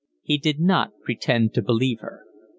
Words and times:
He 0.23 0.39
did 0.39 0.59
not 0.59 0.99
pretend 1.03 1.53
to 1.53 1.61
believe 1.61 1.99
her. 1.99 2.23